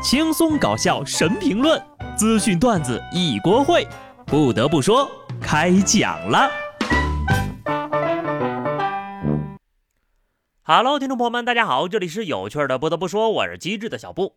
[0.00, 1.84] 轻松搞笑神评论，
[2.16, 3.84] 资讯段子一锅烩。
[4.26, 5.10] 不得不说，
[5.40, 6.48] 开讲了。
[10.62, 12.78] Hello，听众朋友们，大家好，这里是有趣的。
[12.78, 14.36] 不得不说，我是机智的小布。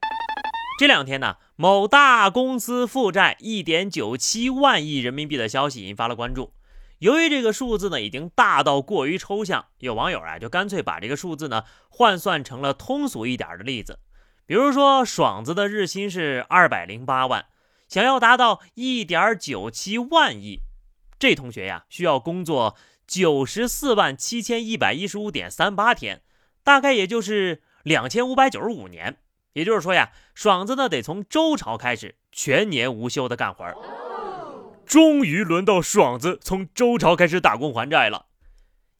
[0.79, 6.53] 这两天呢，某大公司负债一点九七万亿人民币的消息引发了关注。
[6.97, 13.99] 由于这个数字呢已经大到过于抽象，有网友啊就干脆把这个数字呢换算成了通俗一点的例子，
[14.51, 17.45] 比如说爽子的日薪是二百零八万，
[17.87, 20.59] 想要达到一点九七万亿，
[21.17, 22.75] 这同学呀需要工作
[23.07, 26.21] 九十四万七千一百一十五点三八天，
[26.65, 29.19] 大概也就是两千五百九十五年。
[29.53, 33.77] 也就是说呀，爽子呢得从周朝开始全年无休的干活儿。
[34.85, 38.25] 终于轮到爽子从周朝开始打工还债了，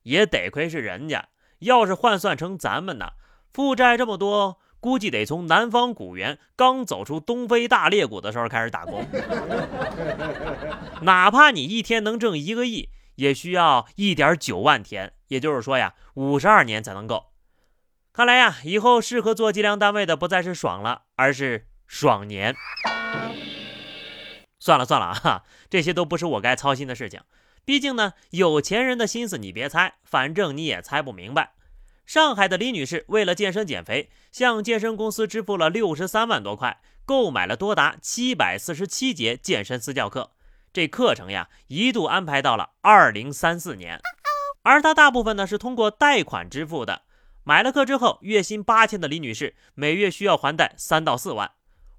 [0.04, 1.28] 也得亏是人家。
[1.60, 3.10] 要是换算成咱们呢，
[3.52, 9.06] 负债这么多，估计得从南方古猿刚走出东非大裂谷的时候开始打工。
[11.04, 17.28] 哪怕你一天能挣一个亿，也需要一点九万天，也就是说呀，五十二年才能够。
[18.12, 22.56] 看来呀，以后适合做计量单位的不再是爽了，而是爽年。
[24.60, 27.22] 算了算了啊，这些都不是我该操心的事情。
[27.64, 31.54] 毕竟呢，有钱人的心思你别猜，反正你也猜不明白。
[32.12, 40.32] 上海的李女士为了健身减肥，向健身公司支付了六十三万多块，购买了多达七百四十七节健身私教课。
[40.74, 44.02] 这课程呀，一度安排到了二零三四年。
[44.64, 47.04] 而她大部分呢是通过贷款支付的。
[47.46, 51.52] 买了课之后，月薪八千的李女士每月需要还贷三到四万。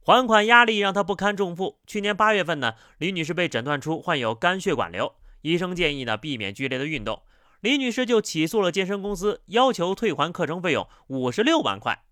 [0.02, 1.78] 还款压力让她不堪重负。
[1.86, 7.22] 去年八月份呢，李女士被诊断出患有肝血管瘤，医生建议呢避免剧烈的运动。
[7.62, 12.02] 李女士就起诉了健身公司，要求退还课程费用五十六万块。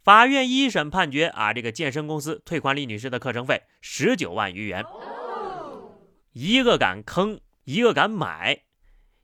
[0.00, 4.84] 法院一审判决啊，这个健身公司退还李女士的课程费十九万余元。
[6.32, 8.62] 一个敢坑，一个敢买，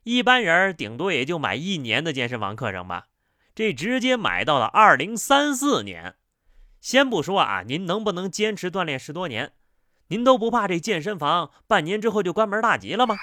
[0.03, 3.07] 一般人顶多也就买一年的健身房课程吧，
[3.55, 6.15] 这直接买到了二零三四年。
[6.81, 9.53] 先不说啊，您能不能坚持锻炼十多年？
[10.09, 13.15] 您都不怕这健身房半年之后就关门大吉了吗？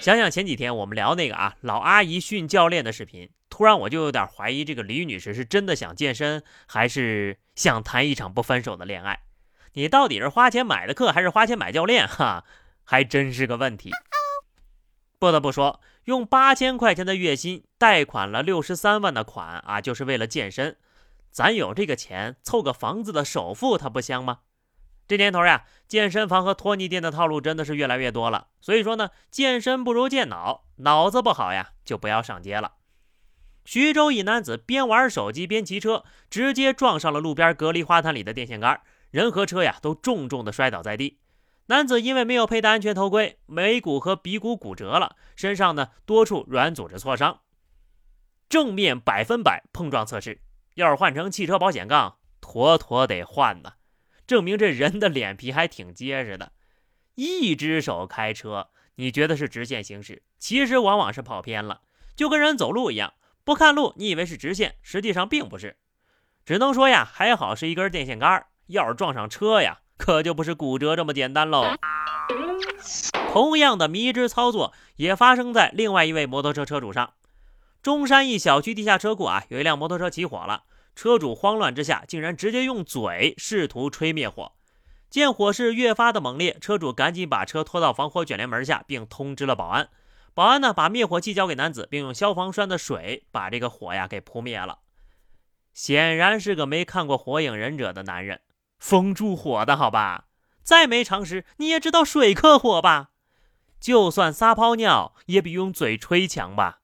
[0.00, 9.20] 想想前几天我们聊那个啊老阿姨训教练的视频，突然我就有点怀疑这个李女士是真的想健身，还是想谈一场不分手的恋爱？
[9.72, 12.06] 你到底是花钱买的课，还是花钱买教练？
[12.06, 12.44] 哈，
[12.84, 13.90] 还真是个问题。
[15.18, 20.76] 不得不说，用八千块钱的月薪贷款了六十三万的款啊，就是为了健身。
[21.30, 24.38] 咱有这个钱凑个房子的首付，它不香吗？
[25.08, 28.48] 这年头呀，健身房和托尼店的套路真的是越来越多了。
[28.60, 32.74] 所以说呢，健身不如健脑，脑子不好呀，就不要上街了。
[33.64, 38.80] 徐州一男子边玩手机边骑车，直接撞上了路边隔离花坛里的电线杆，
[39.10, 41.18] 人和车呀都重重的摔倒在地。
[41.66, 47.40] 男子因为没有佩戴安全头盔，眉骨和鼻骨骨折了，身上呢多处软组织挫伤。
[48.48, 50.42] 正面百分百碰撞测试。
[50.74, 53.72] 要是换成汽车保险杠，妥妥得换呢，
[54.28, 56.52] 证明这人的脸皮还挺结实的。
[57.14, 61.80] 一只手开车，你觉得是直线行驶，其实往往是跑偏了，
[62.14, 65.78] 就跟人走路一样，不看路，你以为是直线，实际上并不是。
[66.44, 71.74] 只能说呀，还好是一根电线杆，要是撞上车呀，可就不是骨折这么简单喽。
[73.32, 77.14] 同样的迷之操作也发生在另外一位摩托车车主上。
[77.82, 80.64] 中山一小区地下车库啊，有一辆摩托车起火了，
[80.98, 84.50] 车主慌乱之下，竟然直接用嘴试图吹灭火。
[85.08, 89.90] 见火势越发的猛烈，车主赶紧把车拖到防火卷帘门下，并通知了保安。
[90.34, 94.80] 保安呢，把灭火器交给男子，并用消防栓的水把这个火呀给扑灭了。
[95.72, 98.40] 显然是个没看过《火影忍者》的男人，
[98.80, 100.24] 封住火的好吧？
[100.64, 103.10] 再没常识，你也知道水克火吧？
[103.78, 106.80] 就算撒泡尿，也比用嘴吹强吧？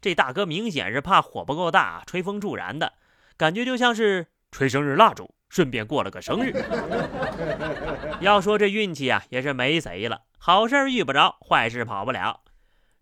[0.00, 2.92] 这大哥明显是怕火不够大，吹风助燃的
[3.38, 6.52] 感觉，就像是吹生日蜡烛，顺便过了个生日。
[8.20, 12.40] 要说这运气啊，也是没谁了，好事遇不着，坏事跑不了。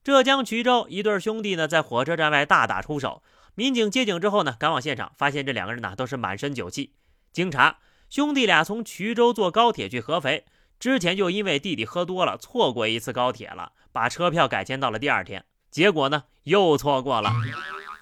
[0.04, 3.22] 浙江衢州一对兄弟呢，在火车站外大打出手，
[3.54, 6.92] 民警接警之后呢，赶往现场，发现这两个人呢都是满身酒气。
[7.32, 7.78] 经查，
[8.10, 10.44] 兄弟俩从衢州坐高铁去合肥，
[10.78, 15.46] 之前就因为弟弟喝多了，错过一次高铁了，把车票改签到了第二天。
[15.70, 17.32] 结果呢，又错过了。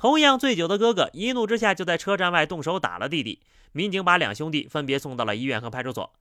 [0.05, 3.41] 同样醉酒的哥哥一怒之下就在车站外动手打了弟弟。
[3.73, 6.13] 民警把两兄弟分别送到了医院和派出所。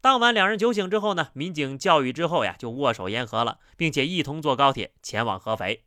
[0.00, 5.82] 当晚两人酒醒之后呢，民警教育之后呀，就握手言和了，并且一同坐高铁前往合肥。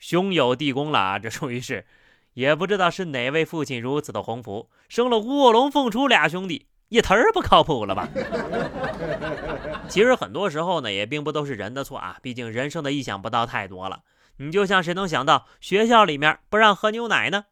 [0.00, 1.86] 兄友弟恭了啊，这属于是
[2.34, 8.08] 也不知道是哪位父亲如此的鸿福，生了卧龙凤雏俩兄弟，也忒儿不靠谱了吧？
[9.88, 14.02] 其实很多时候呢，也并不都是人的错啊，毕竟人生的意想不到太多了。
[14.38, 17.46] 你就像谁能想到学校里面不让喝牛奶呢？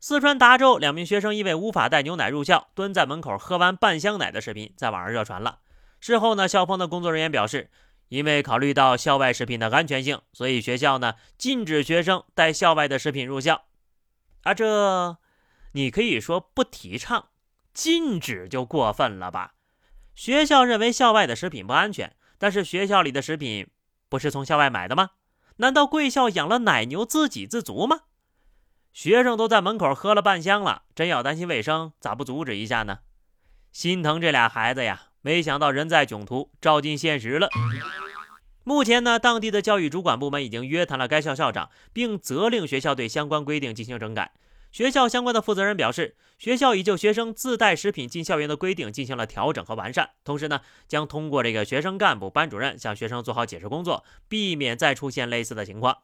[0.00, 5.58] 四川达州两名学生因为无法带牛奶入校，蹲在门口喝完半箱奶的视频在网上热传了。
[6.00, 7.70] 事后呢，校方的工作人员表示，
[8.08, 13.66] 因为考虑到校外食品的安全性，所以学校呢禁止学生带校外的食品入校。
[14.42, 15.18] 啊，这
[15.72, 17.28] 你可以说不提倡，
[17.74, 19.52] 禁止就过分了吧？
[20.14, 23.68] 学校认为校外的食品不安全，但是学校里的食品
[24.08, 25.10] 不是从校外买的吗？
[25.60, 28.00] 难道贵校养了奶牛自给自足吗？
[28.94, 33.00] 学生都在门口喝了半箱了，真要担心卫生，咋不阻止一下呢？
[33.70, 35.08] 心疼这俩孩子呀！
[35.20, 37.50] 没想到人在囧途，照进现实了。
[38.64, 44.32] 目前呢，当地的教育主管部门已经约谈了该校校长，并责令学校对相关规定进行整改。
[44.70, 55.98] 学校相关的负责人表示，学校已就学生自带食品进校园的规定进行了调整和完善，同时呢，将通过这个学生干部、班主任向学生做好解释工作，避免再出现类似的情况。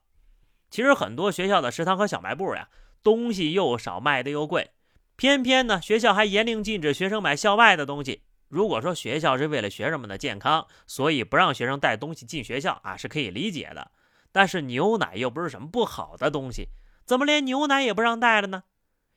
[0.68, 2.68] 其实很多学校的食堂和小卖部呀，
[3.02, 4.72] 东西又少，卖的又贵，
[5.14, 8.22] 偏偏呢，学校还严令禁止学生买校外的东西。
[8.48, 13.92] 如果说学校是为了学生们的健康，所以不让学生带东西进学校啊，是可以理解的。
[14.32, 16.68] 但是牛奶又不是什么不好的东西，
[17.06, 18.64] 怎么连牛奶也不让带了呢？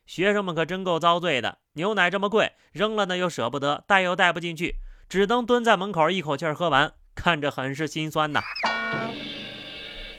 [0.06, 1.58] 学生们可真够遭罪的。
[1.72, 4.76] 牛奶这么贵，扔了呢又舍不得，带又带不进去，
[5.08, 8.40] 只能蹲在门口一口气喝完，看着很是心酸呐。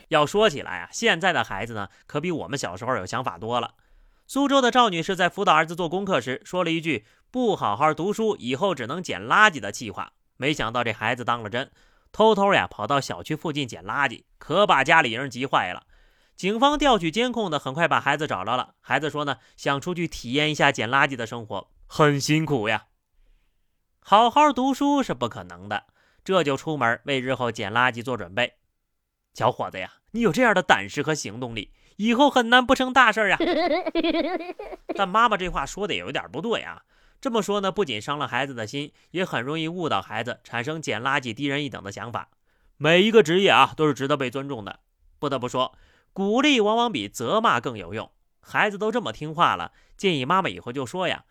[0.10, 3.76] 要说起来啊，现在的孩子呢，可比我们小时候有想法多了。
[4.28, 10.12] 苏州的赵女士在辅导儿子做功课时，说了一句“不好好读书，以后只能捡垃圾”的气话。
[10.36, 11.72] 没想到这孩子当了真，
[12.12, 15.84] 偷偷呀跑到小区附近捡垃圾，可把家里人急坏了。
[16.42, 18.74] 警方调取监控的，很快把孩子找着了。
[18.82, 22.86] 孩子说呢，想出去体验一下捡垃圾的生活，很辛苦呀。
[24.00, 25.84] 好好读书是不可能的，
[26.24, 28.56] 这就出门为日后捡垃圾做准备。
[29.36, 29.94] 小伙子呀。
[30.14, 33.38] 你有这样的胆识和行动力，以后很难不成大事呀。
[34.98, 36.82] 但妈妈这话说的也有点不对啊。
[37.22, 42.32] 这么说呢，不仅伤了孩子的心，也很容易误导孩子，产生捡垃圾低人一等的想法。
[42.78, 44.80] 每一个职业啊，都是值得被尊重的。
[45.20, 45.78] 不得不说，
[46.14, 48.12] 鼓励往往比责骂更有用。
[48.40, 51.26] 孩子都这么听话了，建议妈妈以后就说呀：“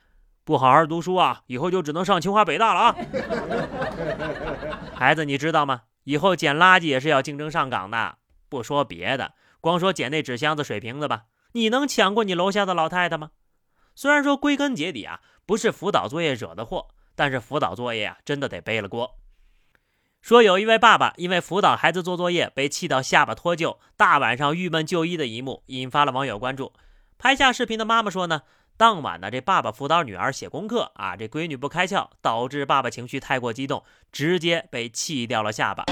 [0.44, 2.96] 不好好读书啊，以后就只能上清华北大了啊。
[4.94, 5.82] ”孩子，你知道吗？
[6.04, 8.16] 以后捡垃圾也是要竞争上岗的。
[8.48, 13.30] 不说别的，光说捡那纸箱子、水瓶子吧，你能抢过你楼下的老太太吗？
[13.94, 19.19] 虽然说归根结底啊，不是辅导作业惹的祸，但是辅导作业啊，真的得背了锅。
[20.20, 26.72] 说有一位爸爸因为辅导孩子做作业被气到下巴脱臼，大晚上郁闷就医的一幕，引发了网友关注。
[27.18, 28.42] 拍下视频的妈妈说呢，
[28.76, 33.82] 当晚呢，这爸爸辅导女儿写功课啊，这闺女不开窍，导致爸爸情绪太过激动，
[34.12, 35.84] 直接被气掉了下巴。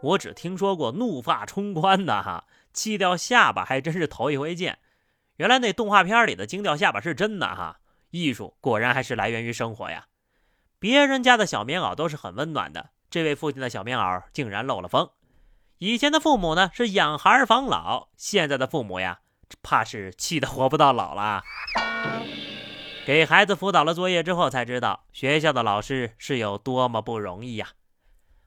[0.00, 4.78] 我只听说过怒发冲冠的哈，气掉下巴还真是头一回见。
[5.36, 7.80] 原来那动画片里的惊掉下巴是真的哈，
[8.10, 10.06] 艺术果然还是来源于生活呀。
[10.78, 15.10] 别人家的小棉袄都是很温暖的，这位父亲的小棉袄竟然漏了风。
[15.78, 19.20] 以前的父母呢是养孩防老，现在的父母呀，
[19.62, 21.42] 怕是气得活不到老了。
[23.06, 27.68] 给孩子辅导了作业之后，才知道学校的老师是有多么不容易呀。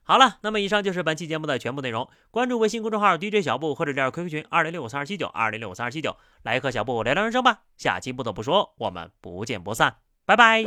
[0.04, 2.08] 好了，那么以上就是本期节目的全部内容。
[2.30, 7.62] 关注微信公众号 DJ 小布或者加入 QQ 群二零六五三二七九二零六五三二七九，来和小布聊聊人生吧。
[7.76, 9.96] 下期不得不说，我们不见不散，
[10.26, 10.64] 拜拜。